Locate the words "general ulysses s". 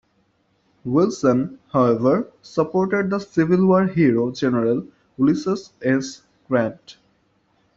4.31-6.23